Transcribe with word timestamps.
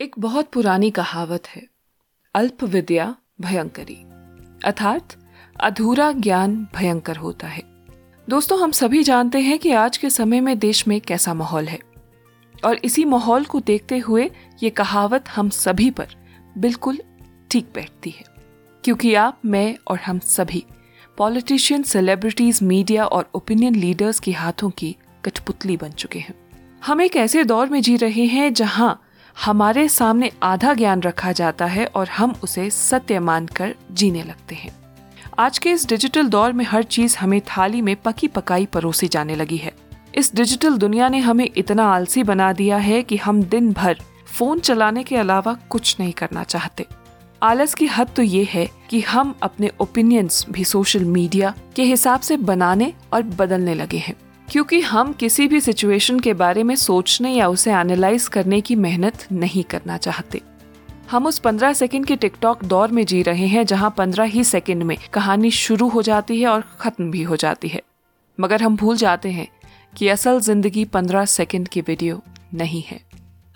एक 0.00 0.14
बहुत 0.18 0.46
पुरानी 0.46 0.90
कहावत 0.90 1.46
है 1.46 1.66
अल्प 2.34 2.64
विद्या 2.64 3.16
भयंकरी। 3.40 3.94
अर्थात, 4.64 5.08
अधूरा 5.60 6.12
ज्ञान 6.12 6.68
भयंकर 6.76 7.16
होता 7.16 7.46
है। 7.46 7.62
दोस्तों, 8.28 8.60
हम 8.60 8.70
सभी 8.70 9.02
जानते 9.02 9.40
हैं 9.40 9.58
कि 9.58 9.72
आज 9.72 9.96
के 9.96 10.10
समय 10.10 10.40
में 10.40 10.58
देश 10.58 10.88
में 10.88 11.00
कैसा 11.00 11.34
माहौल 11.34 11.68
है। 11.68 11.78
और 12.64 12.76
इसी 12.84 13.04
माहौल 13.04 13.44
को 13.44 13.60
देखते 13.60 13.98
हुए 13.98 14.30
ये 14.62 14.70
कहावत 14.70 15.28
हम 15.28 15.48
सभी 15.48 15.90
पर 15.90 16.08
बिल्कुल 16.58 16.98
ठीक 17.50 17.72
बैठती 17.74 18.10
है। 18.10 18.24
क्योंकि 18.84 19.14
आप, 19.14 19.40
मैं 19.44 19.76
और 19.88 20.00
हम 20.00 20.18
सभी, 20.18 20.66
पॉलिटिशियन, 21.16 21.82
सेलिब्रिटीज, 21.82 22.62
मीडिया 22.62 23.04
और 23.04 23.30
ओपिनियन 23.34 23.74
लीडर्स 23.74 24.20
के 24.20 24.32
हाथों 24.32 24.70
की 24.70 24.96
कठपुतली 25.24 25.76
बन 25.76 25.90
चुके 25.90 26.18
हैं। 26.18 26.34
हम 26.84 27.00
एक 27.00 27.16
ऐसे 27.16 27.44
दौर 27.44 27.68
में 27.68 27.82
जी 27.82 27.96
रहे 27.96 28.24
हैं 28.24 28.54
जहाँ 28.54 29.06
हमारे 29.44 29.88
सामने 29.88 30.30
आधा 30.42 30.74
ज्ञान 30.74 31.02
रखा 31.02 31.32
जाता 31.32 31.66
है 31.66 31.86
और 31.86 32.08
हम 32.08 32.34
उसे 32.42 32.70
सत्य 32.70 33.18
मानकर 33.18 33.74
जीने 33.92 34.22
लगते 34.22 34.54
हैं। 34.54 34.70
आज 35.38 35.58
के 35.58 35.70
इस 35.70 35.88
डिजिटल 35.88 36.28
दौर 36.28 36.52
में 36.52 36.64
हर 36.64 36.82
चीज़ 36.82 37.16
हमें 37.18 37.40
थाली 37.40 37.82
में 37.82 37.96
पकी 37.96 38.28
पकाई 38.28 38.66
परोसी 38.66 39.08
जाने 39.08 39.34
लगी 39.34 39.56
है। 39.56 39.72
इस 40.14 40.34
डिजिटल 40.34 40.76
दुनिया 40.76 41.08
ने 41.08 41.18
हमें 41.18 41.50
इतना 41.56 41.84
आलसी 41.84 42.22
बना 42.22 42.52
दिया 42.52 42.76
है 42.76 43.02
कि 43.02 43.16
हम 43.16 43.42
दिन 43.42 43.72
भर 43.72 43.98
फ़ोन 44.26 44.60
चलाने 44.60 45.04
के 45.04 45.16
अलावा 45.16 45.56
कुछ 45.70 45.96
नहीं 46.00 46.12
करना 46.12 46.42
चाहते। 46.42 46.86
आलस 47.42 47.74
की 47.74 47.86
हद 47.86 48.08
तो 48.16 48.22
ये 48.22 48.44
है 48.44 48.70
कि 48.90 49.00
हम 49.00 49.34
अपने 49.42 49.70
ओपिनियंस 49.80 50.46
भी 50.50 50.64
सोशल 50.64 51.04
मीडिया 51.04 51.54
के 51.76 51.82
हिसाब 51.82 52.20
से 52.20 52.36
बनाने 52.36 52.94
और 53.12 53.22
बदलने 53.22 53.74
लगे 53.74 53.98
हैं। 53.98 54.16
क्योंकि 54.50 54.80
हम 54.80 55.12
किसी 55.12 55.46
भी 55.48 55.60
सिचुएशन 55.60 56.20
के 56.20 56.32
बारे 56.34 56.62
में 56.62 56.74
सोचने 56.76 57.32
या 57.32 57.48
उसे 57.48 57.72
एनालाइज 57.72 58.28
करने 58.28 58.60
की 58.60 58.74
मेहनत 58.76 59.26
नहीं 59.32 59.62
करना 59.64 59.96
चाहते। 59.96 60.40
हम 61.10 61.26
उस 61.26 61.38
15 61.38 61.72
सेकंड 61.72 62.06
के 62.06 62.16
टिकटॉक 62.16 62.64
दौर 62.64 62.88
में 62.88 63.06
जी 63.06 63.22
रहे 63.22 63.46
हैं, 63.46 63.66
जहाँ 63.66 63.94
15 63.98 64.24
ही 64.24 64.44
सेकंड 64.44 64.82
में 64.82 64.96
कहानी 65.12 65.50
शुरू 65.50 65.88
हो 65.88 66.02
जाती 66.02 66.40
है 66.40 66.48
और 66.48 66.64
खत्म 66.80 67.10
भी 67.10 67.22
हो 67.22 67.36
जाती 67.36 67.68
है। 67.68 67.82
मगर 68.40 68.62
हम 68.62 68.76
भूल 68.76 68.96
जाते 68.96 69.30
हैं 69.30 69.48
कि 69.96 70.08
असल 70.08 70.40
ज़िंदगी 70.40 70.84
15 70.84 71.24
सेकंड 71.24 71.68
की 71.68 71.80
वीडियो 71.80 72.20
नहीं 72.54 72.82
है। 72.82 73.00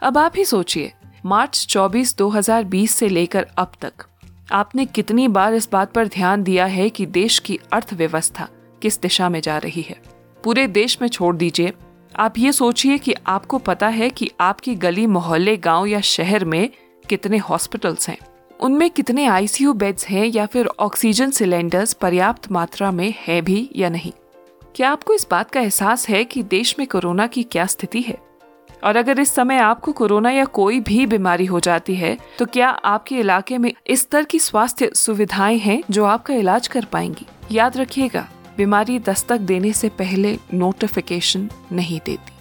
अब 0.03 0.19
आप 0.19 0.33
ही 0.37 0.45
सोचिए, 0.45 0.93
मार्च 1.27 1.67
24 1.67 2.17
2020 2.17 2.95
से 2.95 3.09
लेकर 3.09 3.47
अब 3.59 3.73
तक 3.81 4.07
आपने 4.53 4.87
कितनी 4.87 5.29
बार 5.29 5.55
इस 5.55 5.69
बात 5.73 5.93
पर 5.93 6.09
ध्यान 6.09 6.43
दिया 6.43 6.67
है 6.67 6.91
कि 6.91 7.07
देश 7.07 7.39
की 7.39 7.59
अर्थव्यवस्था 7.73 8.49
किस 8.83 9.01
दिशा 9.01 9.29
में 9.29 9.41
जा 9.41 9.59
रही 9.59 9.83
है? 9.83 10.14
पूरे 10.45 10.67
देश 10.67 10.99
में 11.03 11.09
छोड़ 11.09 11.37
दीजिए। 11.37 11.73
आप 12.17 12.39
ये 12.39 12.53
सोचिए 12.53 12.99
कि 12.99 13.15
आपको 13.27 13.59
पता 13.59 13.89
है 13.89 14.11
कि 14.11 14.31
आपकी 14.41 14.75
गली 14.75 15.07
मोहल्ले, 15.07 15.57
गाँव 15.57 15.87
या 15.87 16.01
शहर 16.01 16.45
में 16.45 16.69
कितने 17.09 17.39
हॉस्पिटल्स 17.39 18.09
हैं। 18.09 18.19
उनमें 18.61 18.91
कितने 18.91 19.27
आईसीयू 19.27 19.73
बेड्स 19.73 20.07
हैं 20.07 20.27
या 20.27 20.47
फिर 20.47 20.67
ऑक्सीजन 20.67 21.31
सिलेंडर्स 21.31 21.93
पर्याप्त 21.93 22.53
मात्रा 22.53 22.91
में 22.91 23.15
है 23.19 23.41
भी 23.43 23.71
या 23.77 23.89
नहीं? 23.89 24.13
क्या 24.75 24.91
आपको 24.91 25.15
इस 25.15 25.27
बात 25.31 25.51
का 25.51 25.61
एहसास 25.61 26.09
है 26.09 26.25
कि 26.25 26.43
देश 26.43 26.75
में 26.79 26.87
कोरोना 26.89 27.27
की 27.27 27.43
क्या 27.43 27.67
स्थिति 27.67 28.01
है? 28.01 28.19
और 28.85 28.97
अगर 28.97 29.21
इस 29.21 29.35
समय 29.35 29.59
आपको 29.59 29.93
कोरोना 29.93 30.31
या 30.31 30.45
कोई 30.45 30.81
भी 30.81 31.07
बीमारी 31.07 31.47
हो 31.47 31.61
जाती 31.61 31.95
है 31.95 32.17
तो 32.39 32.47
क्या 32.47 32.69
आपके 32.69 33.15
इलाके 33.15 33.59
में 33.59 33.73
इस 33.87 34.09
तरह 34.11 34.23
की 34.23 34.39
स्वास्थ्य 34.39 34.91
सुविधाएँ 34.95 35.59
हैं 35.59 35.83
जो 35.91 36.05
आपका 36.05 36.35
इलाज 36.35 36.69
कर 36.69 36.85
पाएँगी? 36.85 37.27
याद 37.53 37.77
रखिएगा 37.77 38.29
बीमारी 38.57 38.99
दस्तक 38.99 39.39
देने 39.41 39.73
से 39.73 39.89
पहले 39.89 40.37
नोटिफिकेशन 40.55 41.49
नहीं 41.73 41.99
देती। 42.07 42.33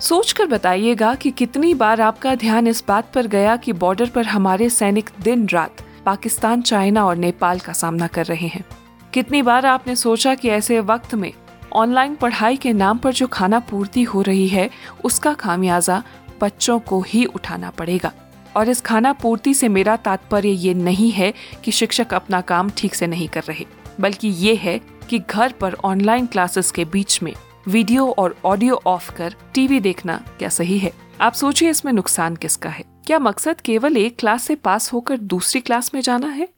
सोचकर 0.00 0.46
बताइएगा 0.46 1.14
कि 1.14 1.30
कितनी 1.30 1.72
बार 1.74 2.00
आपका 2.00 2.34
ध्यान 2.34 2.66
इस 2.66 2.84
बात 2.88 3.12
पर 3.12 3.26
गया 3.26 3.56
कि 3.56 3.72
बॉर्डर 3.72 4.08
पर 4.08 4.24
हमारे 4.24 4.68
सैनिक 4.70 5.10
दिन 5.22 5.46
रात 5.48 5.84
पाकिस्तान, 6.06 6.62
चाइना 6.62 7.04
और 7.06 7.16
नेपाल 7.16 7.58
का 7.58 7.72
सामना 7.72 8.06
कर 8.06 8.26
रहे 8.26 8.46
हैं। 8.46 8.64
कितनी 9.12 9.42
बार 9.42 9.66
आपने 9.66 9.96
सोचा 9.96 10.34
कि 10.34 10.48
ऐसे 10.48 10.80
वक्त 10.80 11.14
में 11.14 11.32
ऑनलाइन 11.72 12.14
पढ़ाई 12.14 12.56
के 12.56 12.72
नाम 12.72 12.98
पर 12.98 13.12
जो 13.12 13.26
खाना 13.26 13.58
पूर्ति 13.60 14.02
हो 14.02 14.22
रही 14.22 14.46
है, 14.48 14.68
उसका 15.04 15.32
खामियाजा 15.34 16.02
बच्चों 16.40 16.78
को 16.78 17.00
ही 17.00 17.24
उठाना 17.24 17.70
पड़ेगा। 17.70 18.12
और 18.56 18.68
इस 18.68 18.80
खाना 18.80 19.12
पूर्ति 19.12 19.54
से 19.54 19.68
मेरा 19.68 19.96
तात्पर्य 19.96 20.48
ये 20.48 20.74
नहीं 20.74 21.10
है 21.10 21.32
कि 21.64 21.72
शिक्षक 21.72 22.14
अपना 22.14 22.40
काम 22.40 22.70
ठीक 22.70 22.94
से 22.94 23.06
नहीं 23.06 23.28
कर 23.28 23.42
रहे, 23.42 23.66
बल्कि 24.00 24.28
ये 24.28 24.54
है 24.54 24.80
कि 25.10 25.18
घर 25.18 25.52
पर 25.52 25.74
ऑनलाइन 25.74 26.26
क्लासेस 26.26 26.70
के 26.70 26.84
बीच 26.84 27.22
में 27.22 27.32
वीडियो 27.68 28.14
और 28.18 28.36
ऑडियो 28.44 28.80
ऑफ़ 28.86 29.12
कर 29.12 29.34
टीवी 29.54 29.80
देखना 29.80 30.16
क्या 30.38 30.48
सही 30.48 30.78
है? 30.78 30.92
आप 31.20 31.32
सोचिए 31.32 31.70
इसमें 31.70 31.92
नुकसान 31.92 32.36
किसका 32.36 32.68
है। 32.68 32.84
क्या 33.06 33.18
मकसद 33.18 33.60
केवल 33.60 33.96
एक 33.96 34.18
क्लास 34.18 34.42
से 34.42 34.54
पास 34.54 34.92
होकर 34.92 35.16
दूसरी 35.16 35.60
क्लास 35.60 35.94
में 35.94 36.00
जाना 36.00 36.26
है? 36.26 36.48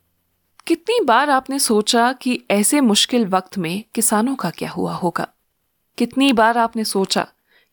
कितनी 0.66 1.00
बार 1.04 1.30
आपने 1.30 1.58
सोचा 1.58 2.12
कि 2.12 2.44
ऐसे 2.50 2.80
मुश्किल 2.80 3.26
वक्त 3.26 3.58
में 3.58 3.84
किसानों 3.94 4.34
का 4.34 4.50
क्या 4.50 4.70
हुआ 4.70 4.92
होगा? 4.92 5.28
कितनी 5.98 6.32
बार 6.32 6.58
आपने 6.58 6.84
सोचा 6.84 7.26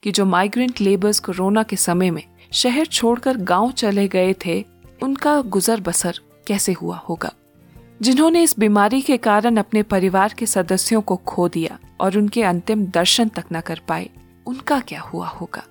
कि 0.03 0.12
जो 0.12 0.25
माइग्रेंट 0.25 0.81
लेबर्स 0.81 1.19
कोरोना 1.19 1.64
के 1.64 1.75
समय 1.75 2.12
में 2.12 2.24
शहर 2.53 2.85
छोड़कर 2.85 3.38
गाँव 3.38 3.72
चले 3.72 4.08
गए 4.08 4.35
थे, 4.46 4.66
उनका 5.03 5.41
गुजर 5.41 5.81
बसर 5.81 6.19
कैसे 6.47 6.72
हुआ 6.74 6.97
होगा? 6.97 7.31
जिन्होंने 8.01 8.41
इस 8.44 8.59
बीमारी 8.59 9.01
के 9.01 9.17
कारण 9.17 9.57
अपने 9.57 9.83
परिवार 9.83 10.33
के 10.38 10.45
सदस्यों 10.45 11.01
को 11.01 11.16
खो 11.16 11.47
दिया 11.50 11.78
और 12.00 12.17
उनके 12.17 12.44
अंतिम 12.44 12.85
दर्शन 12.85 13.28
तक 13.28 13.44
न 13.53 13.61
कर 13.61 13.81
पाए, 13.88 14.09
उनका 14.45 14.79
क्या 14.79 15.01
हुआ 15.01 15.28
होगा? 15.28 15.63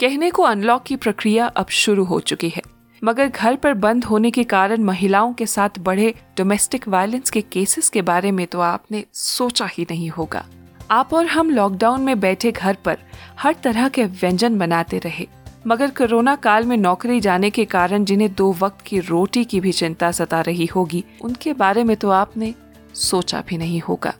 कहने 0.00 0.30
को 0.30 0.42
अनलॉक 0.42 0.82
की 0.82 0.96
प्रक्रिया 0.96 1.46
अब 1.46 1.68
शुरू 1.68 2.04
हो 2.04 2.20
चुकी 2.20 2.48
है। 2.48 2.62
मगर 3.04 3.28
घर 3.28 3.56
पर 3.56 3.74
बंद 3.74 4.04
होने 4.04 4.30
के 4.30 4.44
कारण 4.44 4.82
महिलाओं 4.82 5.32
के 5.32 5.46
साथ 5.46 5.78
बढ़े 5.78 6.14
डोमेस्टिक 6.36 6.88
वायलेंस 6.88 7.30
के 7.30 7.40
केसेस 7.40 7.88
के 7.88 8.02
बारे 8.02 8.30
में 8.30 8.46
तो 8.46 8.60
आपने 8.60 9.04
सोचा 9.12 9.66
ही 9.66 9.86
नहीं 9.90 10.08
होगा। 10.08 10.44
आप 10.90 11.14
और 11.14 11.26
हम 11.26 11.50
लॉकडाउन 11.50 12.00
में 12.00 12.20
बैठे 12.20 12.52
घर 12.52 12.76
पर 12.84 12.98
हर 13.38 13.54
तरह 13.62 13.88
के 13.88 14.04
व्यंजन 14.04 14.58
बनाते 14.58 14.98
रहे। 14.98 15.28
मगर 15.66 15.90
कोरोना 15.90 16.34
काल 16.36 16.64
में 16.64 16.76
नौकरी 16.76 17.20
जाने 17.20 17.50
के 17.50 17.64
कारण 17.64 18.04
जिन्हें 18.04 18.34
दो 18.34 18.52
वक्त 18.52 18.80
की 18.80 18.98
रोटी 19.00 19.44
की 19.44 19.60
भी 19.60 19.72
चिंता 19.72 20.10
सता 20.12 20.40
रही 20.40 20.66
होगी, 20.66 21.04
उनके 21.22 21.52
बारे 21.52 21.84
में 21.84 21.96
तो 21.96 22.10
आपने 22.10 22.54
सोचा 22.94 23.42
भी 23.48 23.58
नहीं 23.58 23.80
होगा। 23.80 24.12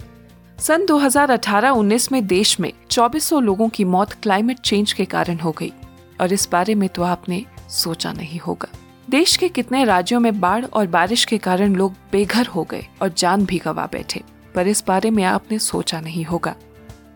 सन 0.59 0.87
2018-19 0.87 2.10
में 2.12 2.27
देश 2.27 2.59
में 2.60 2.72
2400 2.91 3.41
लोगों 3.41 3.69
की 3.69 3.84
मौत 3.84 4.12
क्लाइमेट 4.12 4.60
चेंज 4.60 4.93
के 4.93 5.04
कारण 5.04 5.38
हो 5.38 5.53
गई 5.53 5.72
और 6.21 6.32
इस 6.32 6.48
बारे 6.53 6.75
में 6.75 6.88
तो 6.88 7.03
आपने 7.03 7.44
सोचा 7.71 8.12
नहीं 8.12 8.38
होगा। 8.38 8.69
देश 9.10 9.37
के 9.37 9.48
कितने 9.48 9.84
राज्यों 9.84 10.21
में 10.21 10.41
बाढ़ 10.41 10.65
और 10.65 10.87
बारिश 10.87 11.25
के 11.25 11.38
कारण 11.38 11.75
लोग 11.75 11.94
बेघर 12.12 12.47
हो 12.47 12.65
गए 12.65 12.87
और 13.03 13.12
जान 13.19 13.44
भी 13.44 13.59
गवा 13.59 13.87
बैठे, 13.93 14.22
पर 14.54 14.66
इस 14.66 14.84
बारे 14.87 15.10
में 15.10 15.22
आपने 15.25 15.59
सोचा 15.59 16.00
नहीं 16.00 16.25
होगा। 16.25 16.54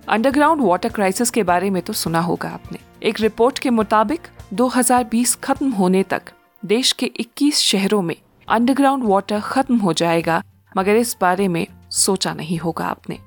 अंडरग्राउंड 0.08 0.60
वाटर 0.60 0.88
क्राइसिस 0.88 1.30
के 1.30 1.42
बारे 1.42 1.68
में 1.70 1.80
तो 1.82 1.92
सुना 1.92 2.20
होगा 2.20 2.48
आपने। 2.48 2.78
एक 3.02 3.20
रिपोर्ट 3.20 3.58
के 3.58 3.70
मुताबिक 3.70 4.26
2020 4.52 5.34
खत्म 5.34 5.70
होने 5.70 6.02
तक 6.02 6.22
देश 6.62 6.92
के 6.92 7.06
21 7.20 7.58
शहरों 7.58 8.00
में 8.02 8.14
अंडरग्राउंड 8.48 9.04
वाटर 9.04 9.40
खत्म 9.40 9.76
हो 9.76 9.92
जाएगा, 9.92 10.42
मगर 10.76 10.96
इस 10.96 11.16
बारे 11.20 11.48
में 11.48 11.66
सोचा 11.90 12.34
नहीं 12.34 12.58
होगा 12.58 12.86
आपने। 12.86 13.18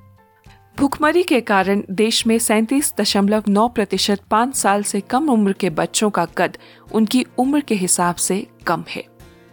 भुखमरी 0.78 1.22
के 1.22 1.40
कारण 1.40 1.82
देश 1.90 2.26
में 2.26 2.38
सैतीस 2.38 2.94
दशमलव 3.00 3.44
नौ 3.48 3.68
प्रतिशत 3.68 4.20
पाँच 4.30 4.54
साल 4.54 4.82
से 4.82 5.00
कम 5.00 5.28
उम्र 5.28 5.52
के 5.52 5.70
बच्चों 5.72 6.10
का 6.10 6.24
कद 6.36 6.58
उनकी 6.92 7.26
उम्र 7.38 7.60
के 7.60 7.74
हिसाब 7.74 8.14
से 8.14 8.46
कम 8.66 8.84
है। 8.88 9.04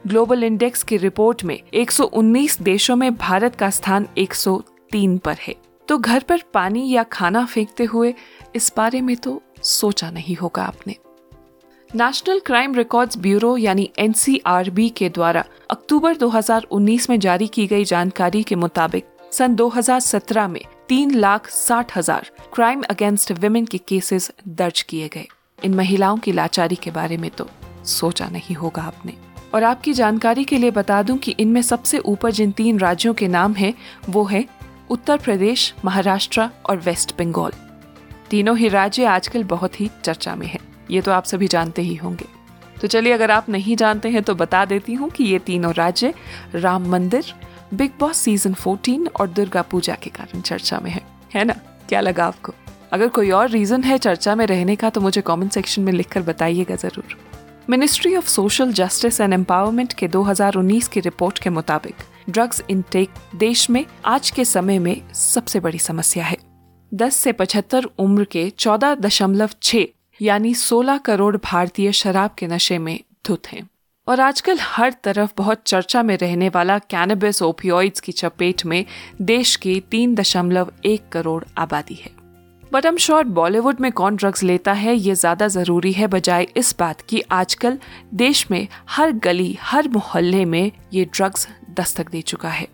ग्लोबल 0.08 0.44
इंडेक्स 0.44 0.84
की 0.84 0.98
रिपोर्ट 0.98 1.44
में 1.44 1.60
119 1.74 2.62
देशों 2.62 2.96
में 2.96 3.14
भारत 3.16 3.56
का 3.56 3.70
स्थान 3.70 4.08
103 4.18 5.18
पर 5.18 5.38
है। 5.42 5.56
तो 5.88 5.98
घर 5.98 6.24
पर 6.24 6.44
पानी 6.54 6.90
या 6.90 7.04
खाना 7.04 7.46
फेंकते 7.46 7.84
हुए 7.84 8.14
इस 8.56 8.72
बारे 8.78 9.02
में 9.02 9.16
तो 9.16 9.42
सोचा 9.64 10.10
नहीं 10.12 10.36
होगा 10.36 10.64
आपने। 10.64 10.96
नेशनल 11.90 12.40
क्राइम 12.40 12.76
रिकॉर्ड्स 12.76 13.18
ब्यूरो 13.18 13.56
यानी 13.58 13.90
एनसीआरबी 14.00 14.90
के 14.90 15.10
द्वारा 15.10 15.44
अक्टूबर 15.72 16.16
2019 16.16 17.10
में 17.10 17.20
जारी 17.20 17.48
की 17.48 17.66
गई 17.68 17.84
जानकारी 17.86 18.44
के 18.44 18.56
मुताबिक 18.56 19.06
सन 19.32 19.56
2017 19.56 20.48
में 20.48 20.62
तीन 20.90 21.14
लाख 21.16 21.50
साठ 21.50 21.96
हज़ार 21.98 22.32
क्राइम 22.54 22.82
अगेंस्ट 22.90 23.32
विमेन 23.32 23.66
के 23.66 23.78
केसेस 23.78 24.32
दर्ज 24.48 24.82
किए 24.82 25.08
गए। 25.08 25.28
इन 25.60 25.74
महिलाओं 25.74 26.18
की 26.18 26.32
लाचारी 26.32 26.76
के 26.76 26.92
बारे 26.92 27.18
में 27.18 27.30
तो 27.32 27.48
सोचा 27.86 28.28
नहीं 28.28 28.56
होगा 28.56 28.82
आपने। 28.82 29.14
और 29.54 29.64
आपकी 29.64 29.94
जानकारी 29.94 30.44
के 30.44 30.58
लिए 30.58 30.72
बता 30.72 31.02
दूँ 31.04 31.18
कि 31.18 31.32
इनमें 31.32 31.62
सबसे 31.62 32.00
ऊपर 32.00 32.32
जिन 32.32 32.52
तीन 32.52 32.80
राज्यों 32.80 33.14
के 33.14 33.28
नाम 33.28 33.54
हैं, 33.54 33.74
वो 34.10 34.24
है 34.24 34.46
उत्तर 34.90 35.18
प्रदेश, 35.18 35.74
महाराष्ट्र 35.86 36.50
और 36.66 36.78
वेस्ट 36.78 37.18
बंगाल। 37.20 37.52
तीनों 38.30 38.58
ही 38.58 38.68
राज्य 38.68 39.06
आजकल 39.06 39.44
बहुत 39.44 39.82
ही 39.82 39.90
चर्चा 40.04 40.36
में 40.36 40.48
है। 40.48 40.60
ये 40.92 41.02
तो 41.02 41.12
आप 41.12 41.24
सभी 41.24 41.48
जानते 41.48 41.82
ही 41.82 41.96
होंगे। 41.96 42.26
तो 42.82 42.88
चलिए, 42.88 43.14
अगर 43.14 43.32
आप 43.32 43.50
नहीं 43.50 43.76
जानते 43.76 44.10
हैं 44.10 44.24
तो 44.24 44.36
बता 44.36 44.66
देती 44.66 44.94
हूँ 44.94 45.10
कि 45.10 45.24
ये 45.24 45.40
तीनों 45.40 45.74
राज्य 45.74 46.14
राम 46.56 46.90
मंदिर, 46.90 47.34
बिग 47.74 47.92
बॉस 48.00 48.18
सीज़न 48.18 48.54
14 48.54 49.08
और 49.20 49.28
दुर्गा 49.28 49.62
पूजा 49.62 49.96
के 49.96 50.10
कारण 50.10 50.42
चर्चा 50.42 50.80
में 50.80 50.92
है। 50.92 51.02
है 51.36 51.44
ना? 51.44 51.54
क्या 51.90 52.02
लगा 52.02 52.26
आपको? 52.26 52.54
अगर 52.92 53.08
कोई 53.08 53.32
और 53.32 53.50
रीजन 53.50 53.84
है 53.84 53.98
चर्चा 53.98 54.36
में 54.36 54.46
रहने 54.46 54.76
का 54.76 54.90
तो 54.90 55.02
मुझे 55.02 55.22
कमेंट 55.22 55.52
सेक्शन 55.52 55.82
में 55.82 55.94
लिखकर 55.94 56.22
बताइएगा 56.22 56.76
ज़रूर। 56.76 57.18
Ministry 57.70 58.16
of 58.16 58.28
social 58.28 58.74
justice 58.74 59.22
and 59.22 59.34
empowerment 59.34 59.94
के 59.94 60.08
2019 60.08 60.88
की 60.88 61.00
रिपोर्ट 61.00 61.40
के 61.40 61.50
मुताबिक 61.50 61.96
ड्रग्स 62.30 62.64
इनटेक 62.70 63.10
देश 63.36 63.70
में 63.70 63.86
आज 64.06 64.30
के 64.30 64.46
समय 64.46 64.80
में 64.80 65.14
सबसे 65.14 65.60
बड़ी 65.60 65.80
समस्या 65.80 66.26
है। 66.26 66.38
10 66.94 67.16
से 67.16 67.34
75 67.34 67.86
उम्र 68.00 68.24
के 68.24 68.50
14.6 68.50 69.86
यानी 70.22 70.54
16 70.54 71.00
करोड़ 71.06 71.38
भारतीय 71.38 71.92
शराब 71.92 72.32
के 72.38 72.48
नशे 72.48 72.78
में 72.78 73.00
धुत 73.28 73.48
हैं। 73.48 73.70
और 74.08 74.20
आजकल 74.20 74.58
हर 74.62 74.94
तरफ़ 75.04 75.32
बहुत 75.38 75.62
चर्चा 75.66 76.04
में 76.04 76.18
रहने 76.18 76.50
वाला 76.50 76.80
कैनबिस 76.80 77.42
ओपियोइड्स 77.42 78.00
की 78.00 78.12
चपेट 78.12 78.66
में 78.66 78.86
देश 79.22 79.56
की 79.56 79.80
तीन 79.80 80.16
दशमलव 80.16 80.74
एक 80.86 81.10
करोड़ 81.10 81.44
आबादी 81.58 81.96
है। 81.96 82.23
बट 82.74 82.86
एम 82.86 82.96
श्योर 82.98 83.24
बॉलीवुड 83.30 83.80
में 83.80 83.92
कौन 83.92 84.16
ड्रग्स 84.16 84.42
लेता 84.44 84.74
है, 84.74 84.96
ये 84.96 85.14
ज़्यादा 85.16 85.48
ज़रूरी 85.48 85.92
है 85.94 86.06
बजाय 86.08 86.46
इस 86.58 86.76
बात 86.80 87.02
की 87.02 87.20
आजकल 87.32 87.78
देश 88.14 88.46
में 88.52 88.68
हर 88.90 89.12
गली, 89.14 89.58
हर 89.62 89.88
मोहल्ले 89.88 90.46
में 90.46 90.72
ये 90.94 91.04
ड्रग्स 91.06 91.48
दस्तक 91.78 92.10
दे 92.10 92.22
चुका 92.22 92.50
है। 92.50 92.68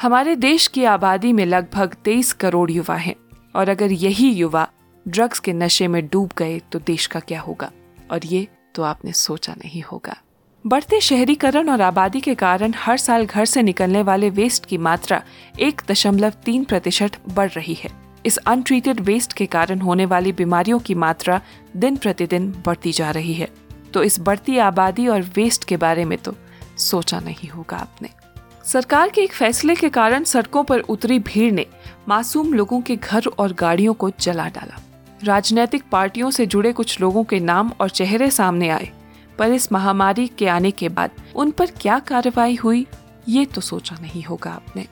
हमारे 0.00 0.36
देश 0.36 0.66
की 0.66 0.84
आबादी 0.84 1.32
में 1.32 1.44
लगभग 1.46 1.94
तेईस 2.04 2.32
करोड़ 2.34 2.70
युवा 2.70 2.96
हैं, 2.96 3.14
और 3.54 3.68
अगर 3.68 3.92
यही 3.92 4.30
युवा 4.30 4.66
ड्रग्स 5.06 5.38
के 5.38 5.52
नशे 5.52 5.88
में 5.88 6.06
डूब 6.06 6.30
गए 6.38 6.58
तो 6.72 6.78
देश 6.78 7.06
का 7.06 7.20
क्या 7.20 7.40
होगा? 7.40 7.70
और 8.10 8.26
ये 8.26 8.46
तो 8.74 8.82
आपने 8.82 9.12
सोचा 9.14 9.54
नहीं 9.54 9.82
होगा। 9.82 10.16
बढ़ते 10.64 11.00
शहरीकरण 11.00 11.68
और 11.68 11.80
आबादी 11.82 12.20
के 12.20 12.34
कारण 12.36 12.74
हर 12.76 12.96
साल 12.98 13.26
घर 13.26 13.44
से 13.46 13.62
निकलने 13.62 14.02
वाले 14.02 14.30
वेस्ट 14.32 14.66
की 14.66 14.78
मात्रा 14.80 15.22
एक 15.60 15.82
दशमलव 15.90 16.32
तीन 16.44 16.64
प्रतिशत 16.64 17.20
बढ़ 17.28 17.50
रही 17.50 17.74
है। 17.74 17.90
इस 18.26 18.36
अनट्रीटेड 18.36 19.00
वेस्ट 19.00 19.32
के 19.32 19.46
कारण 19.46 19.80
होने 19.80 20.06
वाली 20.06 20.32
बीमारियों 20.32 20.78
की 20.78 20.94
मात्रा 20.94 21.40
दिन 21.76 21.96
प्रतिदिन 21.96 22.50
बढ़ती 22.66 22.92
जा 22.92 23.10
रही 23.10 23.34
है। 23.34 23.48
तो 23.94 24.02
इस 24.02 24.18
बढ़ती 24.20 24.58
आबादी 24.58 25.06
और 25.08 25.22
वेस्ट 25.36 25.64
के 25.64 25.76
बारे 25.76 26.04
में 26.04 26.16
तो 26.18 26.34
सोचा 26.78 27.20
नहीं 27.20 27.48
होगा 27.48 27.76
आपने। 27.76 28.10
सरकार 28.64 29.10
के 29.10 29.20
एक 29.20 29.32
फैसले 29.32 29.74
के 29.74 29.88
कारण 29.88 30.24
सड़कों 30.24 30.62
पर 30.64 30.80
उतरी 30.80 31.18
भीड़ 31.18 31.52
ने 31.52 31.66
मासूम 32.08 32.52
लोगों 32.52 32.80
के 32.80 32.96
घर 32.96 33.26
और 33.28 33.52
गाड़ियों 33.52 33.94
को 33.94 34.10
जला 34.20 34.48
डाला। 34.48 34.80
राजनीतिक 35.22 35.82
पार्टियों 35.92 36.30
से 36.30 36.46
जुड़े 36.46 36.72
कुछ 36.72 37.00
लोगों 37.00 37.24
के 37.24 37.40
नाम 37.40 37.72
और 37.80 37.90
चेहरे 37.90 38.30
सामने 38.30 38.68
आए, 38.68 38.90
पर 39.38 39.52
इस 39.52 39.70
महामारी 39.72 40.26
के 40.28 40.48
आने 40.48 40.70
के 40.70 40.88
बाद 40.88 41.10
उन 41.36 41.50
पर 41.50 41.70
क्या 41.80 41.98
कार्रवाई 41.98 42.54
हुई, 42.54 42.86
ये 43.28 43.44
तो 43.44 43.60
सोचा 43.60 43.96
नहीं 44.00 44.22
होगा 44.22 44.50
आपने। 44.50 44.86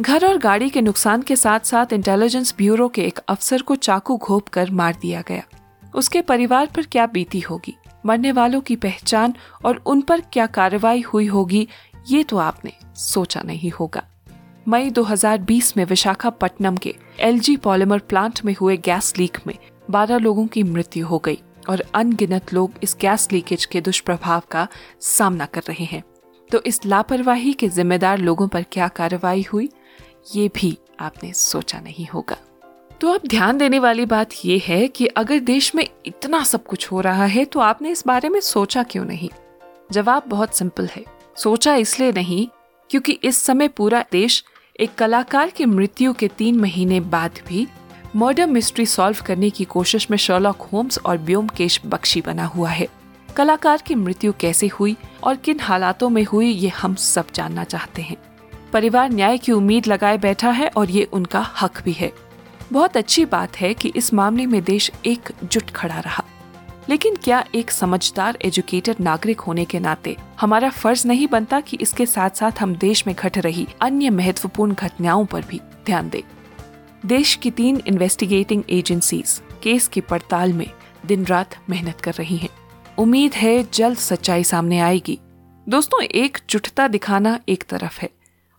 घर 0.00 0.26
और 0.26 0.38
गाड़ी 0.38 0.70
के 0.70 0.80
नुकसान 0.80 1.22
के 1.22 1.36
साथ 1.36 1.60
साथ 1.60 1.86
इंटेलिजेंस 1.92 2.54
ब्यूरो 2.58 2.88
के 2.88 3.02
एक 3.02 3.18
अफसर 3.18 3.62
को 3.62 3.74
चाकू 3.74 4.16
घोप 4.16 4.48
कर 4.48 4.70
मार 4.70 4.96
दिया 5.02 5.22
गया। 5.28 5.42
उसके 5.94 6.20
परिवार 6.22 6.66
पर 6.66 6.82
क्या 6.82 7.06
बीती 7.06 7.40
होगी? 7.40 7.76
मरने 8.06 8.32
वालों 8.32 8.60
की 8.60 8.76
पहचान 8.76 9.34
और 9.64 9.82
उन 9.86 10.00
पर 10.00 10.20
क्या 10.20 10.46
कार्रवाई 10.46 11.00
हुई 11.00 11.26
होगी, 11.26 11.68
ये 12.08 12.22
तो 12.22 12.36
आपने 12.36 12.72
सोचा 12.94 13.42
नहीं 13.42 13.70
होगा। 13.70 14.04
मई 14.68 14.90
2020 14.90 15.76
में 15.76 15.84
विशाखापट्टनम 15.84 16.76
के 16.76 16.94
एलजी 17.20 17.56
पॉलीमर 17.56 17.98
प्लांट 17.98 18.40
में 18.44 18.56
हुए 18.60 18.76
गैस 18.76 19.16
लीक 19.18 19.38
में 19.46 19.54
12 19.90 20.18
लोगों 20.18 20.46
की 20.46 20.62
मृत्यु 20.62 21.06
हो 21.06 21.18
गई 21.18 21.38
और 21.68 21.84
अनगिनत 21.94 22.54
लोग 22.54 22.72
इस 22.82 22.96
गैस 23.00 23.28
लीकेज 23.32 23.64
के 23.64 23.80
दुष्प्रभाव 23.80 24.42
का 24.50 24.68
सामना 25.00 25.46
कर 25.46 25.60
रहे 25.68 25.84
हैं। 25.84 26.02
तो 26.50 26.62
इस 26.62 26.86
लापरवाही 26.86 27.52
के 27.52 27.68
जिम्मेदार 27.68 28.18
लोगों 28.18 28.48
पर 28.48 28.62
क्या 28.62 28.88
कार्रवाई 28.88 29.46
हुई? 29.52 29.68
ये 30.26 30.48
भी 30.54 30.76
आपने 31.00 31.32
सोचा 31.32 31.80
नहीं 31.80 32.06
होगा। 32.06 32.36
तो 33.00 33.08
अब 33.08 33.26
ध्यान 33.26 33.58
देने 33.58 33.78
वाली 33.78 34.04
बात 34.06 34.30
यह 34.44 34.62
है 34.66 34.86
कि 34.88 35.06
अगर 35.06 35.38
देश 35.40 35.74
में 35.74 35.86
इतना 36.06 36.42
सब 36.44 36.64
कुछ 36.64 36.90
हो 36.92 37.00
रहा 37.00 37.24
है 37.24 37.44
तो 37.44 37.60
आपने 37.60 37.90
इस 37.90 38.02
बारे 38.06 38.28
में 38.28 38.40
सोचा 38.40 38.82
क्यों 38.82 39.04
नहीं? 39.04 39.28
जवाब 39.92 40.22
बहुत 40.28 40.56
सिंपल 40.56 40.86
है। 40.86 41.04
सोचा 41.36 41.74
इसलिए 41.74 42.12
नहीं, 42.12 42.46
क्योंकि 42.90 43.12
इस 43.12 43.38
समय 43.38 43.68
पूरा 43.68 44.04
देश 44.12 44.42
एक 44.80 44.94
कलाकार 44.94 45.50
की 45.50 45.64
मृत्यु 45.64 46.12
के 46.12 46.28
तीन 46.28 46.58
महीने 46.58 47.00
बाद 47.00 47.40
भी 47.48 47.66
मर्डर 48.16 48.46
मिस्ट्री 48.46 48.86
सॉल्व 48.86 49.22
करने 49.26 49.50
की 49.50 49.64
कोशिश 49.64 50.10
में 50.10 50.16
शर्लॉक 50.18 50.62
होम्स 50.62 50.98
और 50.98 51.18
ब्योमकेश 51.18 51.80
बख्शी 51.86 52.20
बना 52.20 52.44
हुआ 52.44 52.70
है। 52.70 52.88
कलाकार 53.36 53.82
की 53.86 53.94
मृत्यु 53.94 54.32
कैसे 54.40 54.66
हुई 54.68 54.96
और 55.22 55.36
किन 55.36 55.60
हालातों 55.60 56.08
में 56.08 56.22
हुई, 56.24 56.46
ये 56.46 56.68
हम 56.68 56.94
सब 56.94 57.32
जानना 57.34 57.64
चाहते 57.64 58.02
हैं। 58.02 58.16
परिवार 58.72 59.10
न्याय 59.10 59.38
की 59.38 59.52
उम्मीद 59.52 59.86
लगाए 59.86 60.18
बैठा 60.18 60.50
है 60.50 60.68
और 60.68 60.90
ये 60.90 61.04
उनका 61.04 61.50
हक 61.62 61.82
भी 61.84 61.92
है। 61.92 62.12
बहुत 62.72 62.96
अच्छी 62.96 63.24
बात 63.24 63.56
है 63.56 63.74
कि 63.74 63.92
इस 63.96 64.14
मामले 64.14 64.46
में 64.46 64.62
देश 64.64 64.90
एकजुट 65.06 65.70
खड़ा 65.70 65.98
रहा। 65.98 66.24
लेकिन 66.88 67.16
क्या 67.16 67.44
एक 67.54 67.70
समझदार, 67.70 68.38
एजुकेटेड 68.42 68.96
नागरिक 69.00 69.40
होने 69.40 69.64
के 69.64 69.80
नाते 69.80 70.16
हमारा 70.40 70.70
फ़र्ज़ 70.70 71.08
नहीं 71.08 71.28
बनता 71.28 71.60
कि 71.60 71.78
इसके 71.80 72.06
साथ 72.06 72.30
साथ 72.30 72.52
हम 72.60 72.74
देश 72.74 73.06
में 73.06 73.16
घट 73.16 73.38
रही 73.38 73.66
अन्य 73.80 74.10
महत्वपूर्ण 74.10 74.74
घटनाओं 74.74 75.24
पर 75.26 75.42
भी 75.42 75.60
ध्यान 75.86 76.08
दें। 76.08 76.22
देश 77.06 77.34
की 77.34 77.50
तीन 77.50 77.82
इन्वेस्टिगेटिंग 77.86 78.62
एजेंसीज 78.70 79.42
केस 79.62 79.88
की 79.88 80.00
पड़ताल 80.00 80.52
में 80.52 80.70
दिन 81.06 81.24
रात 81.24 81.56
मेहनत 81.70 82.00
कर 82.00 82.12
रही 82.12 82.36
हैं। 82.36 82.48
उम्मीद 82.98 83.34
है 83.34 83.66
जल्द 83.74 83.98
सच्चाई 83.98 84.44
सामने 84.44 84.80
आएगी। 84.80 85.18
दोस्तों 85.68 86.02
एक 86.02 86.38
जुटता 86.50 86.88
दिखाना 86.88 87.38
एक 87.48 87.64
तरफ़ 87.64 88.00
है। 88.00 88.10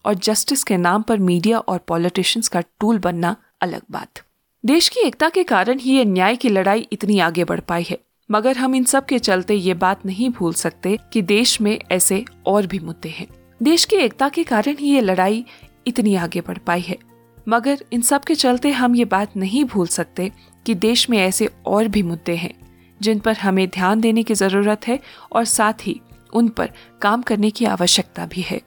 और 0.05 0.13
जस्टिस 0.13 0.63
के 0.63 0.77
नाम 0.77 1.01
पर 1.01 1.17
मीडिया 1.19 1.59
और 1.59 1.77
पॉलिटिशियंस 1.77 2.47
का 2.47 2.61
टूल 2.79 2.99
बनना 2.99 3.35
अलग 3.61 3.81
बात। 3.91 4.21
देश 4.63 4.89
की 4.89 4.99
एकता 4.99 5.29
के 5.29 5.43
कारण 5.43 5.79
ही 5.79 5.97
ये 5.97 6.05
न्याय 6.05 6.35
की 6.35 6.49
लड़ाई 6.49 6.87
इतनी 6.91 7.19
आगे 7.19 7.43
बढ़ 7.43 7.59
पाई 7.59 7.83
है। 7.83 7.97
मगर 8.29 8.57
हम 8.57 8.75
इन 8.75 8.83
सब 8.83 9.05
के 9.05 9.19
चलते 9.19 9.53
ये 9.53 9.73
बात 9.73 10.05
नहीं 10.05 10.29
भूल 10.29 10.53
सकते 10.53 10.97
कि 11.13 11.21
देश 11.21 11.59
में 11.61 11.77
ऐसे 11.91 12.23
और 12.45 12.67
भी 12.67 12.79
मुद्दे 12.79 13.09
हैं। 13.09 13.27
देश 13.63 13.85
की 13.85 13.95
एकता 13.95 14.29
के 14.29 14.43
कारण 14.43 14.75
ही 14.79 14.93
ये 14.93 15.01
लड़ाई 15.01 15.45
इतनी 15.87 16.15
आगे 16.15 16.41
बढ़ 16.41 16.57
पाई 16.57 16.81
है। 16.81 16.97
मगर 17.49 17.83
इन 17.93 18.01
सब 18.01 18.23
के 18.23 18.35
चलते 18.35 18.71
हम 18.71 18.95
ये 18.95 19.05
बात 19.05 19.37
नहीं 19.37 19.63
भूल 19.65 19.87
सकते 19.87 20.31
कि 20.65 20.75
देश 20.75 21.09
में 21.09 21.17
ऐसे 21.17 21.49
और 21.65 21.87
भी 21.87 22.03
मुद्दे 22.03 22.35
हैं, 22.35 22.53
जिन 23.01 23.19
पर 23.19 23.37
हमें 23.37 23.67
ध्यान 23.69 24.01
देने 24.01 24.23
की 24.23 24.33
ज़रूरत 24.33 24.87
है 24.87 24.99
और 25.31 25.45
साथ 25.45 25.87
ही 25.87 25.99
उन 26.33 26.49
पर 26.49 26.71
काम 27.01 27.21
करने 27.21 27.49
की 27.51 27.65
आवश्यकता 27.65 28.25
भी 28.25 28.41
है। 28.41 28.61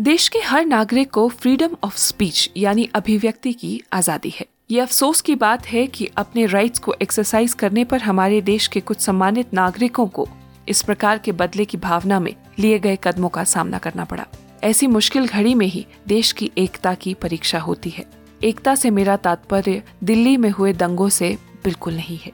देश 0.00 0.26
के 0.28 0.38
हर 0.38 0.64
नागरिक 0.66 1.10
को 1.10 1.28
फ्रीडम 1.28 1.76
ऑफ़ 1.84 1.96
स्पीच 1.96 2.50
यानी 2.56 2.88
अभिव्यक्ति 2.94 3.52
की 3.52 3.80
आज़ादी 3.92 4.30
है। 4.30 4.46
ये 4.70 4.80
अफसोस 4.80 5.20
की 5.20 5.34
बात 5.34 5.66
है 5.66 5.86
कि 5.86 6.08
अपने 6.16 6.46
राइट्स 6.46 6.78
को 6.78 6.94
एक्सरसाइज 7.02 7.52
करने 7.54 7.84
पर 7.84 8.00
हमारे 8.00 8.40
देश 8.40 8.66
के 8.66 8.80
कुछ 8.80 9.00
सम्मानित 9.00 9.54
नागरिकों 9.54 10.06
को 10.06 10.26
इस 10.68 10.82
प्रकार 10.82 11.18
के 11.18 11.32
बदले 11.32 11.64
की 11.64 11.76
भावना 11.76 12.18
में 12.20 12.34
लिए 12.58 12.78
गए 12.78 12.96
कदमों 13.04 13.28
का 13.28 13.44
सामना 13.44 13.78
करना 13.78 14.04
पड़ा। 14.04 14.26
ऐसी 14.62 14.86
मुश्किल 14.86 15.26
घड़ी 15.26 15.54
में 15.54 15.66
ही 15.66 15.86
देश 16.08 16.32
की 16.32 16.50
एकता 16.58 16.94
की 16.94 17.14
परीक्षा 17.14 17.58
होती 17.58 17.90
है। 17.90 18.04
एकता 18.42 18.74
से 18.74 18.90
मेरा 18.90 19.16
तात्पर्य 19.16 19.82
दिल्ली 20.04 20.36
में 20.36 20.50
हुए 20.50 20.72
दंगों 20.72 21.08
से 21.08 21.36
बिल्कुल 21.64 21.94
नहीं 21.94 22.18
है। 22.18 22.32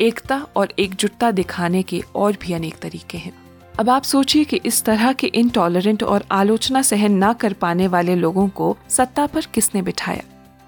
एकता 0.00 0.46
और 0.56 0.74
एकजुटता 0.78 1.30
दिखाने 1.30 1.82
के 1.82 2.02
और 2.14 2.36
भी 2.40 2.52
अनेक 2.52 2.78
तरीके 2.78 3.18
हैं। 3.18 3.41
अब 3.78 3.90
आप 3.90 4.02
सोचिए 4.02 4.44
कि 4.44 4.60
इस 4.66 4.84
तरह 4.84 5.12
के 5.12 5.26
इनटॉलरेंट 5.26 6.02
और 6.02 6.24
आलोचना 6.30 6.82
सहन 6.82 7.24
न 7.24 7.32
कर 7.32 7.52
पाने 7.52 7.88
वाले 7.88 8.14
लोगों 8.14 8.48
को 8.48 8.76
सत्ता 8.88 9.26
पर 9.26 9.46
किसने 9.54 9.82
बिठाया? 9.82 10.22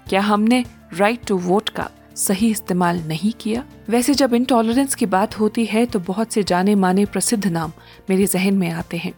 क्या 0.09 0.21
हमने 0.21 0.65
राइट 0.93 1.25
टू 1.25 1.37
वोट 1.37 1.69
का 1.69 1.89
सही 2.15 2.51
इस्तेमाल 2.51 3.01
नहीं 3.07 3.31
किया? 3.31 3.63
वैसे 3.89 4.13
जब 4.13 4.33
इनटॉलरेंस 4.33 4.95
की 4.95 5.05
बात 5.05 5.39
होती 5.39 5.65
है 5.65 5.85
तो 5.85 5.99
बहुत 5.99 6.33
से 6.33 6.43
जाने 6.43 6.75
माने 6.75 7.05
प्रसिद्ध 7.05 7.47
नाम 7.47 7.71
मेरे 8.09 8.25
जहन 8.25 8.53
में 8.53 8.69
आते 8.69 8.97
हैं। 8.97 9.13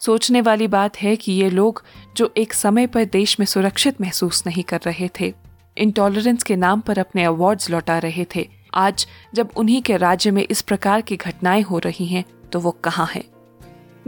सोचने 0.00 0.40
वाली 0.40 0.68
बात 0.68 0.96
है 0.96 1.16
कि 1.16 1.32
ये 1.32 1.50
लोग 1.50 1.82
जो 2.16 2.32
एक 2.36 2.52
समय 2.52 2.86
पर 2.86 3.04
देश 3.04 3.40
में 3.40 3.46
सुरक्षित 3.46 4.00
महसूस 4.00 4.46
नहीं 4.46 4.62
कर 4.62 4.80
रहे 4.86 5.08
थे 5.20 5.34
इंटॉलरेंस 5.78 6.42
के 6.42 6.56
नाम 6.56 6.80
पर 6.80 6.98
अपने 6.98 7.24
अवार्ड्स 7.24 7.70
लौटा 7.70 7.98
रहे 7.98 8.26
थे 8.36 8.48
आज 8.78 9.06
जब 9.34 9.48
उन्हीं 9.56 9.82
के 9.82 9.96
राज्य 9.96 10.30
में 10.30 10.46
इस 10.50 10.60
प्रकार 10.62 11.00
की 11.00 11.16
घटनाएँ 11.16 11.62
हो 11.62 11.78
रही 11.78 12.06
हैं 12.06 12.24
तो 12.52 12.60
वो 12.60 12.70
कहाँ 12.70 13.06
है? 13.06 13.24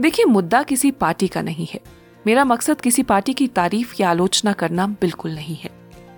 देखिए, 0.01 0.25
मुद्दा 0.25 0.63
किसी 0.63 0.91
पार्टी 0.91 1.29
का 1.29 1.43
नहीं 1.43 1.67
है। 1.75 1.81
मेरा 2.27 2.45
मकसद 2.45 2.81
किसी 2.81 3.03
पार्टी 3.03 3.33
की 3.33 3.47
तारीफ़ 3.47 3.95
या 4.01 4.11
आलोचना 4.11 4.53
करना 4.53 4.87
बिल्कुल 4.87 5.35
नहीं 5.35 5.57
है। 5.57 5.71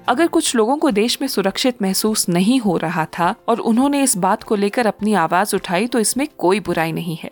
अगर 0.08 0.26
कुछ 0.26 0.54
लोगों 0.56 0.76
को 0.76 0.90
देश 0.90 1.18
में 1.20 1.28
सुरक्षित 1.28 1.82
महसूस 1.82 2.28
नहीं 2.28 2.58
हो 2.60 2.76
रहा 2.76 3.04
था 3.04 3.34
और 3.48 3.60
उन्होंने 3.60 4.02
इस 4.02 4.16
बात 4.16 4.42
को 4.42 4.54
लेकर 4.54 4.86
अपनी 4.86 5.14
आवाज़ 5.14 5.56
उठाई 5.56 5.86
तो 5.86 5.98
इसमें 5.98 6.28
कोई 6.38 6.60
बुराई 6.60 6.92
नहीं 6.92 7.16
है। 7.16 7.30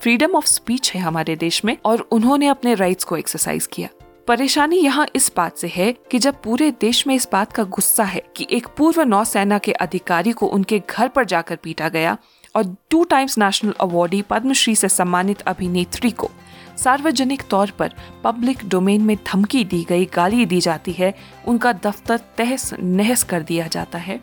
फ्रीडम 0.00 0.30
ऑफ़ 0.30 0.46
स्पीच 0.46 0.92
है 0.94 1.00
हमारे 1.00 1.36
देश 1.36 1.64
में 1.64 1.76
और 1.84 2.00
उन्होंने 2.00 2.46
अपने 2.46 2.74
राइट्स 2.74 3.04
को 3.04 3.16
एक्सरसाइज 3.16 3.66
किया। 3.66 3.88
परेशानी 4.28 4.76
यहाँ 4.76 5.06
इस 5.16 5.30
बात 5.36 5.56
से 5.58 5.68
है 5.68 5.92
कि 6.10 6.18
जब 6.18 6.34
पूरे 6.42 6.70
देश 6.70 7.06
में 7.06 7.14
इस 7.14 7.28
बात 7.32 7.52
का 7.52 7.62
गुस्सा 7.64 8.04
है 8.04 8.22
कि 8.36 8.46
एक 8.50 8.66
पूर्व 8.76 9.02
नौसेना 9.02 9.58
के 9.58 9.72
अधिकारी 9.72 10.32
को 10.32 10.46
उनके 10.46 10.82
घर 10.90 11.08
पर 11.08 11.24
जाकर 11.24 11.56
पीटा 11.56 11.88
गया 11.88 12.16
और 12.56 12.74
two 12.90 13.04
times 13.04 13.38
national 13.38 13.74
awardee 13.80 14.22
Padmashri 14.22 14.74
से 14.76 14.88
सम्मानित 14.88 15.40
अभिनेत्री 15.40 16.10
को 16.10 16.30
सार्वजनिक 16.78 17.42
तौर 17.50 17.70
पर 17.70 17.94
पब्लिक 18.24 18.68
डोमेन 18.68 19.02
में 19.02 19.16
धमकी 19.26 19.64
दी 19.64 19.84
गई, 19.88 20.04
गाली 20.04 20.46
दी 20.46 20.60
जाती 20.60 20.92
है, 20.92 21.14
उनका 21.46 21.72
दफ्तर 21.72 22.20
तहस 22.38 22.72
नहस 22.82 23.22
कर 23.22 23.42
दिया 23.42 23.66
जाता 23.66 23.98
है। 23.98 24.20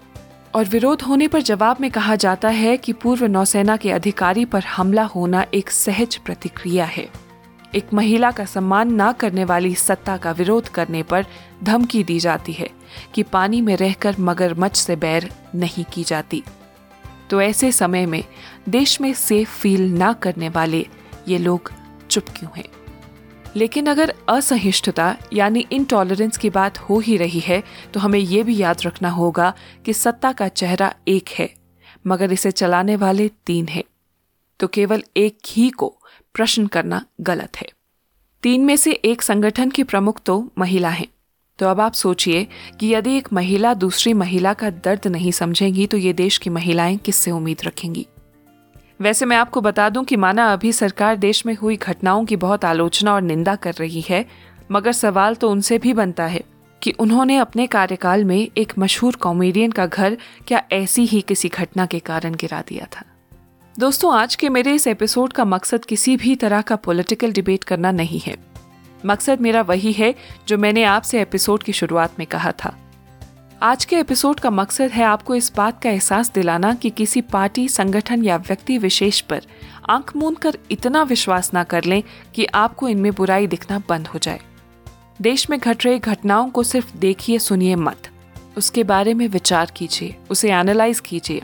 और 0.56 0.66
विरोध 0.66 1.02
होने 1.02 1.28
पर 1.28 1.42
जवाब 1.42 1.78
में 1.82 1.92
कहा 1.92 2.16
जाता 2.16 2.50
है 2.50 2.78
कि 2.78 2.94
पूर्व 2.94 3.26
नौसेना 3.26 3.78
के 3.78 3.92
अधिकारी 3.92 4.46
पर 4.46 4.64
हमला 4.64 5.04
होना 5.06 5.46
एक 5.54 5.70
सहज 5.72 6.16
प्रतिक्रिया 6.16 6.86
है। 6.86 7.31
एक 7.76 7.94
महिला 7.94 8.32
का 8.32 8.46
सम्मान 8.46 8.94
ना 8.94 9.12
करने 9.12 9.44
वाली 9.44 9.76
सत्ता 9.76 10.18
का 10.18 10.32
विरोध 10.32 10.68
करने 10.70 11.04
पर 11.04 11.26
धमकी 11.64 12.04
दी 12.04 12.20
जाती 12.20 12.54
है 12.54 12.70
कि 13.14 13.24
पानी 13.24 13.62
में 13.62 13.76
रहकर 13.78 14.16
मगरमच्छ 14.20 14.78
से 14.78 14.96
बैर 14.96 15.30
नहीं 15.56 15.86
की 15.94 16.04
जाती। 16.04 16.44
तो 17.30 17.42
ऐसे 17.42 17.72
समय 17.72 18.06
में 18.06 18.24
देश 18.70 19.02
में 19.02 19.14
सेफ़ 19.14 19.50
फील 19.50 19.94
ना 19.94 20.14
करने 20.14 20.50
वाले 20.50 20.88
ये 21.28 21.38
लोग 21.38 21.72
चुप 22.10 22.26
क्यों 22.30 22.52
हैं? 22.58 22.70
लेकिन 23.56 23.88
अगर 23.88 24.14
असहिष्णुता 24.30 25.16
यानी 25.34 25.66
इनटॉलरेंस 25.72 26.38
की 26.38 26.50
बात 26.50 26.78
हो 26.78 27.00
ही 27.00 27.18
रही 27.18 27.40
है 27.40 27.64
तो 27.94 28.00
हमें 28.00 28.20
यह 28.20 28.44
भी 28.44 28.58
याद 28.58 28.78
रखना 28.86 29.10
होगा 29.10 29.54
कि 29.86 29.94
सत्ता 29.94 30.32
का 30.32 30.48
चेहरा 30.48 30.94
एक 31.08 31.30
है, 31.30 31.54
मगर 32.08 32.32
इसे 32.32 32.52
चलाने 32.52 32.96
वाले 32.96 33.30
तीन 33.46 33.68
हैं। 33.68 33.84
तो 34.60 34.68
केवल 34.68 35.04
एक 35.18 35.40
ही 35.48 35.70
को 35.70 35.98
प्रश्न 36.36 36.68
करना 36.68 37.06
गलत 37.22 37.58
है। 37.58 37.68
तीन 38.44 38.66
में 38.66 38.76
से 38.76 38.92
एक 38.92 39.22
संगठन 39.22 39.70
की 39.70 39.84
प्रमुख 39.84 40.22
तो 40.26 40.52
महिला 40.58 40.90
है। 40.90 41.08
तो 41.60 41.68
अब 41.68 41.80
आप 41.82 41.94
सोचिए 41.94 42.48
कि 42.80 42.94
यदि 42.94 43.18
एक 43.18 43.28
महिला 43.34 43.74
दूसरी 43.74 44.14
महिला 44.14 44.54
का 44.54 44.70
दर्द 44.70 45.08
नहीं 45.08 45.32
समझेंगी 45.32 45.86
तो 45.88 45.98
ये 45.98 46.14
देश 46.14 46.38
की 46.38 46.50
महिलाएँ 46.50 46.98
किससे 46.98 47.32
उम्मीद 47.32 47.58
रखेंगी? 47.66 48.08
वैसे 49.02 49.26
मैं 49.26 49.38
आपको 49.38 49.62
बता 49.62 49.90
दूँ 49.90 50.04
कि 50.04 50.16
माना 50.16 50.54
अभी 50.54 50.72
सरकार 50.74 51.16
देश 51.16 51.46
में 51.46 51.56
हुई 51.56 51.78
घटनाओं 51.78 52.26
की 52.26 52.36
बहुत 52.36 52.66
आलोचना 52.66 53.14
और 53.14 53.22
निंदा 53.22 53.56
कर 53.56 53.74
रही 53.74 54.02
है, 54.02 54.26
मगर 54.72 54.92
सवाल 54.92 55.36
तो 55.36 55.50
उनसे 55.50 55.78
भी 55.78 55.94
बनता 55.94 56.26
है 56.26 56.44
कि 56.82 56.92
उन्होंने 56.92 57.38
अपने 57.38 57.68
कार्यकाल 57.68 58.26
में 58.26 58.48
एक 58.58 58.74
मशहूर 58.80 59.16
कॉमेडियन 59.16 59.72
का 59.72 59.86
घर 59.86 60.18
क्या 60.48 60.64
ऐसी 60.72 61.06
ही 61.06 61.22
किसी 61.22 61.50
घटना 61.50 61.86
के 61.86 62.00
कारण 62.00 62.36
गिरा 62.36 62.62
दिया 62.62 62.86
था। 62.86 63.04
दोस्तों, 63.80 64.14
आज 64.14 64.36
के 64.36 64.50
मेरे 64.50 64.74
इस 64.74 64.88
एपिसोड 64.88 65.34
का 65.34 65.46
मकसद 65.46 65.86
किसी 65.86 66.18
भी 66.18 66.36
तरह 66.36 66.62
का 66.62 66.76
पॉलिटिकल 66.76 67.32
डिबेट 67.32 67.64
करना 67.64 67.92
नहीं 67.92 68.20
है। 68.20 68.36
मकसद 69.06 69.42
मेरा 69.42 69.62
वही 69.62 69.92
है 69.92 70.16
जो 70.48 70.58
मैंने 70.58 70.84
आपसे 70.84 71.22
एपिसोड 71.22 71.64
की 71.64 71.74
शुरुआत 71.74 72.20
में 72.20 72.28
कहा 72.28 72.52
था। 72.52 72.76
आज 73.62 73.86
के 73.86 73.96
एपिसोड 73.96 74.40
का 74.40 74.50
मकसद 74.50 74.92
है 74.92 75.04
आपको 75.04 75.36
इस 75.36 75.52
बात 75.56 75.82
का 75.84 75.90
एहसास 75.90 76.32
दिलाना 76.32 76.74
कि 76.74 76.90
किसी 76.90 77.22
पार्टी, 77.22 77.68
संगठन 77.70 78.24
या 78.24 78.38
व्यक्ति 78.38 78.78
विशेष 78.78 79.22
पर 79.22 79.42
आँख 79.90 80.16
मूंद 80.16 80.38
कर 80.38 80.58
इतना 80.72 81.04
विश्वास 81.04 81.54
ना 81.54 81.64
कर 81.64 81.84
लें 81.84 82.04
कि 82.36 82.46
आपको 82.46 82.88
इनमें 82.88 83.14
बुराई 83.14 83.48
दिखना 83.48 83.82
बंद 83.90 84.08
हो 84.08 84.20
जाए। 84.20 84.40
देश 85.22 85.50
में 85.50 85.60
घट 85.60 85.86
रही 85.86 86.00
घटनाओं 86.00 86.50
को 86.50 86.64
सिर्फ़ 86.64 86.98
देखिए, 86.98 87.40
सुनिए 87.40 87.76
मत। 87.76 88.10
उसके 88.58 88.84
बारे 88.84 89.14
में 89.14 89.28
विचार 89.28 89.72
कीजिए, 89.76 90.16
उसे 90.30 90.52
एनालाइज 90.52 91.00
कीजिए। 91.00 91.42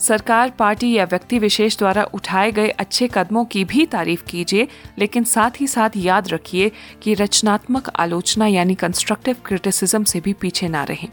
सरकार 0.00 0.50
पार्टी 0.50 0.92
या 0.92 1.04
व्यक्ति 1.04 1.38
विशेष 1.38 1.78
द्वारा 1.78 2.02
उठाए 2.04 2.50
गए 2.52 2.68
अच्छे 2.68 3.08
कदमों 3.08 3.44
की 3.44 3.64
भी 3.64 3.86
तारीफ़ 3.86 4.24
कीजिए, 4.24 4.68
लेकिन 4.98 5.24
साथ 5.24 5.60
ही 5.60 5.66
साथ 5.66 5.90
याद 5.96 6.28
रखिए 6.28 6.70
कि 7.02 7.14
रचनात्मक 7.14 7.88
आलोचना 7.88 8.46
यानी 8.46 8.74
कंस्ट्रक्टिव 8.74 9.36
क्रिटिसिज्म 9.46 10.04
से 10.04 10.20
भी 10.20 10.32
पीछे 10.32 10.68
ना 10.68 10.84
रहें। 10.84 11.08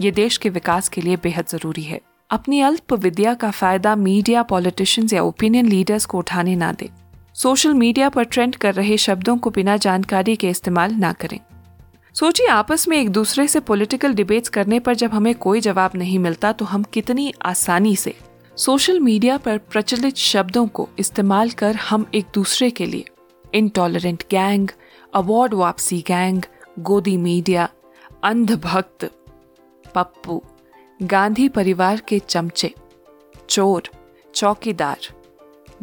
ये 0.00 0.10
देश 0.10 0.36
के 0.36 0.48
विकास 0.48 0.88
के 0.88 1.00
लिए 1.00 1.16
बेहद 1.16 1.46
ज़रूरी 1.48 1.82
है। 1.82 2.00
अपनी 2.30 2.60
अल्प 2.60 2.92
विद्या 2.92 3.34
का 3.34 3.50
फ़ायदा 3.50 3.96
मीडिया 3.96 4.42
पॉलिटिशियंस 4.42 5.12
या 5.12 5.22
ओपिनियन 5.22 5.66
लीडर्स 5.66 6.06
को 6.06 6.18
उठाने 6.18 6.56
ना 6.56 6.72
दें। 6.72 6.88
सोशल 7.34 7.74
मीडिया 7.74 8.08
पर 8.08 8.24
ट्रेंड 8.24 8.56
कर 8.56 8.74
रहे 8.74 8.96
शब्दों 8.96 9.36
को 9.38 9.50
बिना 9.50 9.76
जानकारी 9.76 10.36
के 10.36 10.50
इस्तेमाल 10.50 10.94
ना 10.94 11.12
करें। 11.12 11.38
सोचिए, 12.16 12.46
आपस 12.46 12.86
में 12.88 12.96
एक 12.96 13.08
दूसरे 13.10 13.46
से 13.48 13.60
पॉलिटिकल 13.60 14.14
डिबेट्स 14.14 14.48
करने 14.48 14.78
पर 14.80 14.94
जब 14.94 15.10
हमें 15.10 15.34
कोई 15.34 15.60
जवाब 15.60 15.90
नहीं 15.94 16.18
मिलता 16.18 16.52
तो 16.52 16.64
हम 16.64 16.82
कितनी 16.82 17.32
आसानी 17.42 17.94
से 17.96 18.14
सोशल 18.56 19.00
मीडिया 19.00 19.36
पर 19.38 19.58
प्रचलित 19.58 20.16
शब्दों 20.16 20.66
को 20.68 20.88
इस्तेमाल 20.98 21.50
कर 21.50 21.76
हम 21.80 22.06
एक 22.14 22.26
दूसरे 22.34 22.70
के 22.70 22.86
लिए 22.86 23.04
इनटॉलरेंट 23.54 24.24
गैंग 24.30 24.68
अवार्ड 25.14 25.54
वापसी 25.54 26.00
गैंग 26.06 26.42
गोदी 26.78 27.16
मीडिया 27.16 27.68
अंधभक्त, 28.24 29.10
पप्पू, 29.94 30.42
गांधी 31.02 31.48
परिवार 31.48 32.02
के 32.08 32.18
चमचे, 32.18 32.74
चोर, 33.48 33.90
चौकीदार, 34.34 35.12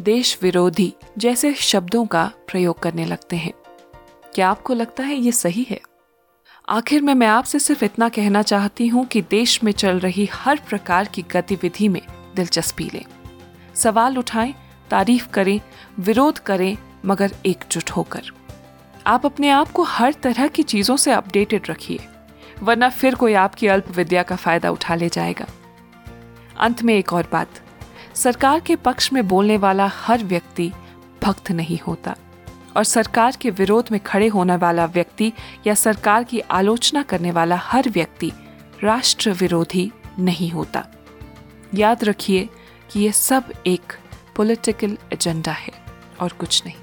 देश 0.00 0.38
विरोधी 0.42 0.92
जैसे 1.18 1.54
शब्दों 1.54 2.06
का 2.06 2.30
प्रयोग 2.48 2.78
करने 2.78 3.04
लगते 3.04 3.36
हैं। 3.36 3.54
क्या 4.34 4.48
आपको 4.48 4.74
लगता 4.74 5.02
है 5.02 5.16
ये 5.16 5.32
सही 5.32 5.66
है? 5.70 5.80
आखिर 6.68 7.02
में 7.02 7.14
मैं 7.14 7.26
आपसे 7.26 7.58
सिर्फ़ 7.58 7.84
इतना 7.84 8.08
कहना 8.08 8.42
चाहती 8.42 8.86
हूँ 8.88 9.04
कि 9.06 9.20
देश 9.22 9.64
में 9.64 9.72
चल 9.72 9.98
रही 9.98 10.28
हर 10.32 10.60
प्रकार 10.68 11.04
की 11.04 11.22
गतिविधि 11.22 11.88
में 11.88 12.00
दिलचस्पी 12.36 12.90
लें। 12.94 13.04
सवाल 13.74 14.18
उठाएँ, 14.18 14.54
तारीफ़ 14.90 15.28
करें, 15.28 15.60
विरोध 15.98 16.38
करें, 16.38 16.76
मगर 17.06 17.32
एकजुट 17.46 17.90
होकर। 17.90 18.30
आप 19.06 19.26
अपने 19.26 19.50
आप 19.50 19.70
को 19.70 19.82
हर 19.82 20.12
तरह 20.12 20.48
की 20.48 20.62
चीज़ों 20.62 20.96
से 20.96 21.12
अपडेटेड 21.12 21.62
रखिए, 21.70 21.98
वरना 22.62 22.88
फिर 22.88 23.14
कोई 23.14 23.34
आपकी 23.34 23.66
अल्प 23.66 23.90
विद्या 23.90 24.22
का 24.22 24.36
फ़ायदा 24.36 24.70
उठा 24.70 24.94
ले 24.94 25.08
जाएगा। 25.08 25.46
अंत 26.60 26.82
में 26.82 26.94
एक 26.94 27.12
और 27.12 27.28
बात। 27.32 27.60
सरकार 28.14 28.60
के 28.60 28.76
पक्ष 28.76 29.12
में 29.12 29.26
बोलने 29.28 29.56
वाला 29.56 29.90
हर 29.94 30.24
व्यक्ति 30.24 30.72
भक्त 31.22 31.50
नहीं 31.50 31.78
होता। 31.78 32.16
और 32.76 32.84
सरकार 32.84 33.36
के 33.40 33.50
विरोध 33.50 33.88
में 33.92 34.00
खड़े 34.00 34.28
होने 34.28 34.56
वाला 34.56 34.84
व्यक्ति 34.84 35.32
या 35.66 35.74
सरकार 35.74 36.24
की 36.24 36.40
आलोचना 36.40 37.02
करने 37.02 37.30
वाला 37.30 37.56
हर 37.56 37.88
व्यक्ति 37.88 38.32
राष्ट्र 38.84 39.32
विरोधी 39.32 39.92
नहीं 40.18 40.50
होता। 40.50 40.86
याद 41.74 42.04
रखिए 42.04 42.48
कि 42.90 43.00
यह 43.00 43.12
सब 43.12 43.52
एक 43.66 43.92
पॉलिटिकल 44.36 44.98
एजेंडा 45.12 45.52
है 45.52 45.72
और 46.20 46.32
कुछ 46.32 46.62
नहीं। 46.66 46.76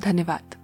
धन्यवाद। 0.00 0.59